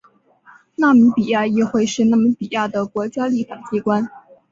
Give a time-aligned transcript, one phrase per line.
[0.77, 4.09] 纳米比亚议会是纳米比亚的国家立法机关。